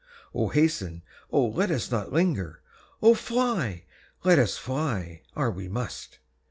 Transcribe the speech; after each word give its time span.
Oh, 0.33 0.47
hasten! 0.47 1.03
oh, 1.29 1.45
let 1.49 1.69
us 1.69 1.91
not 1.91 2.11
linger! 2.11 2.63
Oh, 3.03 3.13
fly, 3.13 3.85
let 4.23 4.39
us 4.39 4.57
fly, 4.57 5.21
are 5.35 5.51
we 5.51 5.67
must!" 5.67 6.17